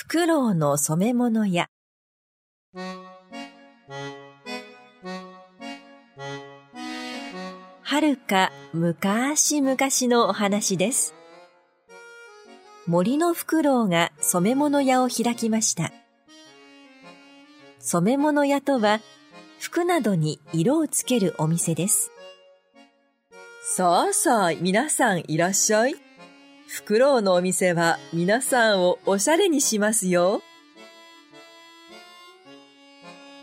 [0.00, 1.68] フクロウの染め物屋
[7.82, 11.14] はるか昔々のお話です。
[12.86, 15.92] 森のフクロウが染め物屋を開きました。
[17.80, 19.00] 染め物屋とは
[19.58, 22.12] 服などに色をつけるお店です。
[23.64, 26.07] さあさあ、皆さんいらっしゃい。
[26.68, 30.42] フクロウのお店は皆さんをおしゃれにしますよ。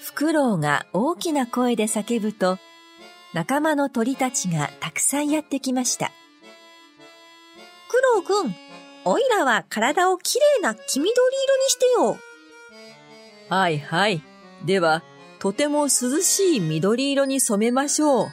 [0.00, 2.58] フクロウが大きな声で叫ぶと、
[3.34, 6.10] 仲間の鳥たちがたくさんやってきました。
[7.90, 8.54] クロウくん、
[9.04, 12.16] おいらは体をきれいな黄緑色にしてよ。
[13.50, 14.22] はいはい。
[14.64, 15.02] では、
[15.40, 15.88] とても涼
[16.22, 18.28] しい緑色に染めましょう。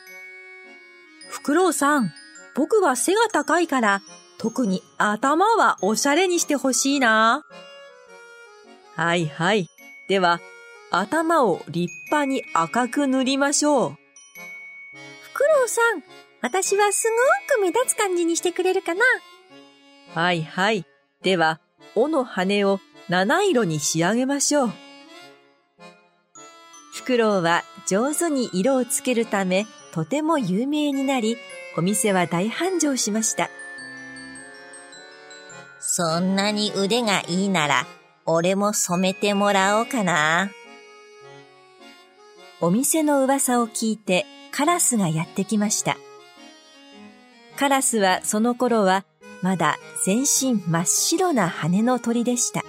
[1.29, 2.13] フクロウさん、
[2.55, 4.01] 僕は背が高いから、
[4.39, 7.43] 特に頭はおしゃれにしてほしいな。
[8.95, 9.67] はいはい。
[10.07, 10.39] では、
[10.91, 13.89] 頭を立派に赤く塗りましょう。
[13.89, 13.97] フ
[15.33, 16.03] クロウさん、
[16.41, 17.07] 私はす
[17.49, 19.01] ごく目立つ感じにしてくれるかな？
[20.13, 20.85] はいはい。
[21.23, 21.59] では、
[21.95, 24.71] 尾の羽を七色に仕上げましょう。
[26.93, 31.37] フクロウは上手に色をつけるため、とても有名になり、
[31.77, 33.49] お店は大繁盛しました。
[35.99, 37.87] そんなに腕がいいなら、
[38.27, 40.51] 俺も染めてもらおうかな。
[42.61, 45.97] お店の噂を聞いてカラスがやってきました。
[47.55, 49.05] カラスはその頃は
[49.41, 52.63] まだ全身真っ白な羽の鳥でした。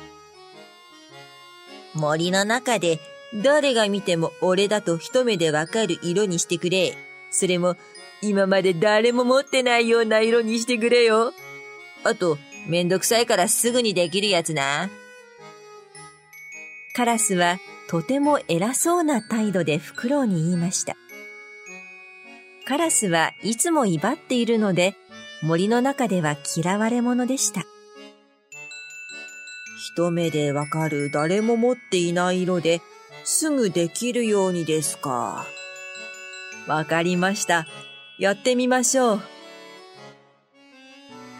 [1.92, 2.98] 森の中で
[3.44, 6.96] 誰が見ても俺だと一目でわかる色にしてくれ。
[7.30, 7.76] それも
[8.22, 11.34] 今まで誰も持ってないような色にしてくれよ。
[12.04, 12.38] あと、
[12.68, 14.90] めんどくさいからすぐにできるやつな。
[16.94, 20.96] カラスはとても偉そうな態度でフクロウに言いました。
[22.66, 24.94] カラスはいつも威張っているので
[25.42, 27.64] 森の中では嫌われ者でした。
[29.94, 32.82] 一目でわかる誰も持っていない色で
[33.24, 35.46] すぐできるようにですか。
[36.66, 37.66] わかりました。
[38.18, 39.20] やってみましょう。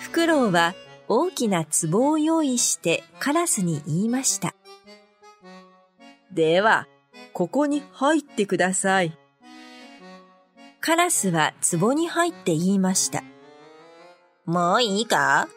[0.01, 0.75] フクロウは
[1.09, 4.55] 大きな壺を用意してカラスに言いました。
[6.33, 6.87] では、
[7.33, 9.17] ここに入ってください。
[10.81, 13.23] カラスは壺に入って言いました。
[14.45, 15.49] もういいか？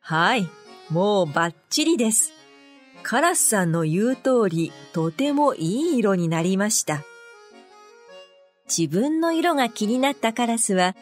[0.00, 0.48] はい、
[0.90, 2.32] もうバッチリです。
[3.02, 7.02] カラスさんの言う通り、とてもいい色になりました。
[8.66, 10.94] 自分の色が気になったカラスは、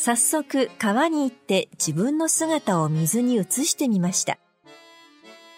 [0.00, 4.38] 早速川に行って自分の姿を水に映してみました。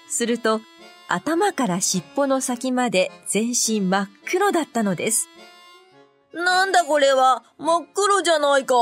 [0.08, 0.62] すると、
[1.08, 5.28] 頭から尻尾の先まで全身真っ黒だったのです。
[6.32, 8.74] なんだこれは、真っ黒じゃないか。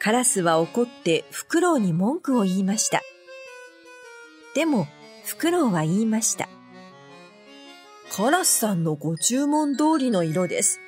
[0.00, 3.00] カラスは怒ってフクロウに文句を言いました。
[4.56, 4.88] でも、
[5.24, 6.48] フクロウは言いました。
[8.10, 10.80] カラスさんのご注文通りの色です。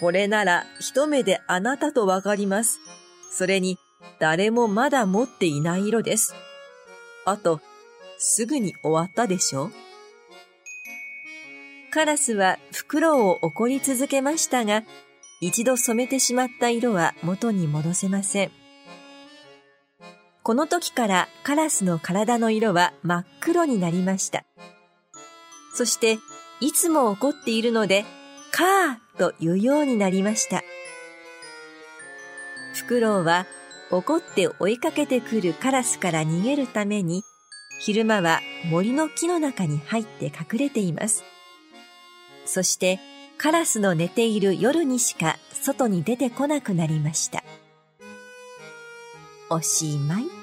[0.00, 2.78] これなら一目であなたとわかります。
[3.32, 3.78] それに
[4.20, 6.34] 誰もまだ持っていない色です。
[7.26, 7.60] あと、
[8.18, 9.70] すぐに終わったでしょ？
[11.90, 14.84] カラスはフクロウを怒り続けましたが、
[15.40, 18.50] 一度染めてしまった色は元に戻せません。
[20.42, 24.44] この時からカラスの体の色は真っ黒になりました。
[25.74, 26.18] そして、
[26.60, 28.04] いつも怒っているので、
[28.52, 30.62] カーと言うようになりました。
[32.74, 33.46] フクロウは
[33.90, 37.22] 怒って追いかけてくるカラスから逃げるために、
[37.80, 41.24] 昼間は森の木の中に入って隠れています。
[42.44, 42.98] そして、
[43.36, 47.44] カラスの寝ている夜にしか外に出てこなくなりました。
[49.50, 50.37] おしまい。